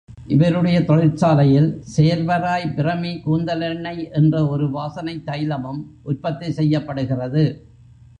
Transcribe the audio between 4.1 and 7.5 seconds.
என்ற ஒரு வாசனைத் தைலமும் உற்பத்தி செய்யப்படுகிறது.